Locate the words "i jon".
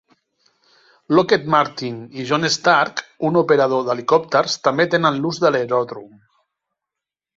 2.21-2.49